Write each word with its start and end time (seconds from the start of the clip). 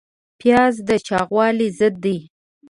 پیاز 0.39 0.75
د 0.89 0.91
چاغوالي 1.07 1.67
ضد 1.77 1.95
دی 2.05 2.17